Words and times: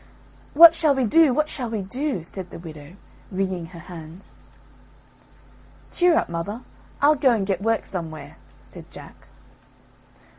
"What 0.55 0.73
shall 0.73 0.95
we 0.95 1.05
do, 1.05 1.31
what 1.31 1.47
shall 1.47 1.69
we 1.69 1.83
do?" 1.83 2.23
said 2.23 2.49
the 2.49 2.57
widow, 2.57 2.93
wringing 3.31 3.67
her 3.67 3.81
hands. 3.81 4.37
"Cheer 5.91 6.17
up, 6.17 6.27
mother, 6.27 6.63
I'll 7.03 7.13
go 7.13 7.29
and 7.29 7.45
get 7.45 7.61
work 7.61 7.85
somewhere," 7.85 8.37
said 8.63 8.89
Jack. 8.89 9.27